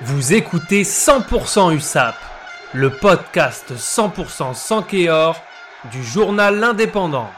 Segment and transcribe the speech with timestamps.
[0.00, 2.16] Vous écoutez 100% USAP,
[2.72, 5.36] le podcast 100% sans Kéor
[5.92, 7.28] du journal L'Indépendant.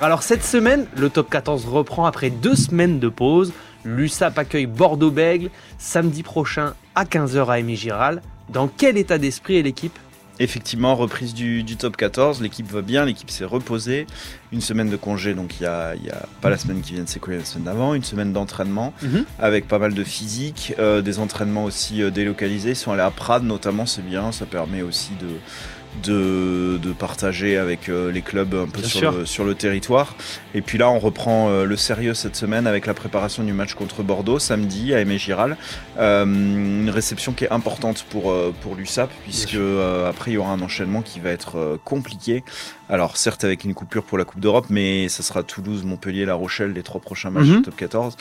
[0.00, 3.54] Alors cette semaine, le top 14 reprend après deux semaines de pause.
[3.84, 8.20] L'USAP accueille Bordeaux-Bègle samedi prochain à 15h à Amy Giral.
[8.50, 9.98] Dans quel état d'esprit est l'équipe?
[10.40, 14.06] Effectivement, reprise du, top 14, l'équipe va bien, l'équipe s'est reposée.
[14.52, 17.04] Une semaine de congé, donc il n'y a, y a, pas la semaine qui vient
[17.04, 17.92] de s'écouler, la semaine d'avant.
[17.94, 19.24] Une semaine d'entraînement Mhm.
[19.38, 22.70] avec pas mal de physique, euh, des entraînements aussi euh, délocalisés.
[22.70, 25.28] Ils sont allés à Prades notamment, c'est bien, ça permet aussi de,
[26.02, 30.14] de, de partager avec euh, les clubs un peu sur le, sur le territoire.
[30.54, 33.74] Et puis là, on reprend euh, le sérieux cette semaine avec la préparation du match
[33.74, 35.56] contre Bordeaux samedi à Aimé Giral.
[35.98, 39.56] Euh, une réception qui est importante pour, pour l'USAP, puisque
[40.08, 42.42] après il y aura un enchaînement qui va être compliqué.
[42.88, 46.34] Alors certes avec une coupure pour la Coupe d'Europe, mais ça sera Toulouse, Montpellier, La
[46.34, 47.56] Rochelle, les trois prochains matchs Mhm.
[47.58, 48.16] du top 14.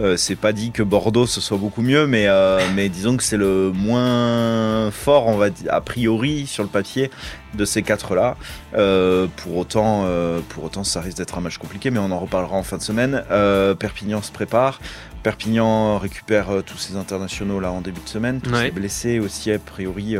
[0.00, 3.22] Euh, c'est pas dit que Bordeaux ce soit beaucoup mieux, mais, euh, mais disons que
[3.22, 7.09] c'est le moins fort, on va dire, a priori sur le papier
[7.54, 8.36] de ces quatre-là.
[8.74, 12.18] Euh, pour autant, euh, pour autant, ça risque d'être un match compliqué, mais on en
[12.18, 13.24] reparlera en fin de semaine.
[13.30, 14.80] Euh, Perpignan se prépare.
[15.22, 18.66] Perpignan récupère tous ses internationaux là en début de semaine, tous Ouais.
[18.66, 19.52] ses blessés aussi.
[19.52, 20.16] A priori,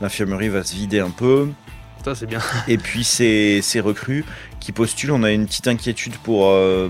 [0.00, 1.48] l'infirmerie va se vider un peu.
[2.04, 2.40] Ça c'est bien.
[2.68, 4.24] Et puis ces, ces recrues
[4.58, 6.88] qui postulent, on a une petite inquiétude pour, euh,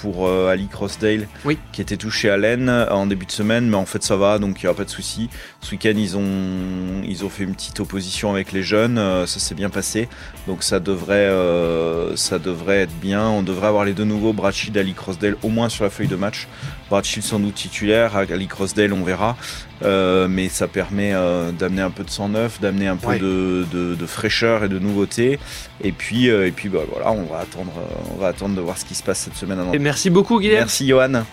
[0.00, 1.58] pour euh, Ali Crossdale, Oui.
[1.72, 4.62] qui était touché à l'aine en début de semaine, mais en fait ça va, donc
[4.62, 5.28] il n'y a pas de souci.
[5.62, 9.40] Ce week-end, ils ont, ils ont fait une petite opposition avec les jeunes, euh, ça
[9.40, 10.08] s'est bien passé,
[10.46, 13.26] donc ça devrait, euh, ça devrait être bien.
[13.28, 16.06] On devrait avoir les deux nouveaux, Bradshield et Ali Crossdale, au moins sur la feuille
[16.08, 16.46] de match.
[16.88, 19.36] Bradshield sans doute titulaire, Ali Crossdale on verra,
[19.82, 23.18] Euh, mais ça permet euh, d'amener un peu de sang neuf, d'amener un peu Ouais.
[23.18, 25.38] de, de- de fraîcheur et de nouveauté.
[25.84, 28.60] Et puis, euh, et puis bah, voilà, on va, attendre, euh, on va attendre de
[28.62, 29.58] voir ce qui se passe cette semaine.
[29.74, 30.60] Et merci beaucoup Guilhem.
[30.60, 31.24] Merci Johan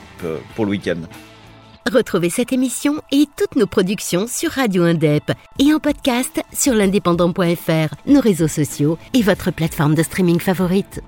[0.56, 0.98] pour le week-end.
[1.92, 7.96] Retrouvez cette émission et toutes nos productions sur Radio Indep et en podcast sur l'indépendant.fr,
[8.08, 11.02] nos réseaux sociaux et votre plateforme de streaming favorite.